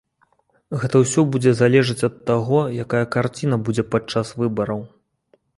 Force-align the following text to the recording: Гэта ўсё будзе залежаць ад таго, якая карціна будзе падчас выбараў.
Гэта 0.83 1.01
ўсё 1.03 1.23
будзе 1.35 1.53
залежаць 1.61 1.99
ад 2.09 2.15
таго, 2.31 2.59
якая 2.87 3.05
карціна 3.17 3.63
будзе 3.69 3.89
падчас 3.93 4.27
выбараў. 4.43 4.87